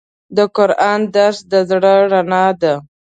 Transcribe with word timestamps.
د 0.37 0.37
قرآن 0.57 0.99
درس 1.15 1.39
د 1.51 1.53
زړه 1.69 1.93
رڼا 2.11 2.45
ده. 2.61 2.73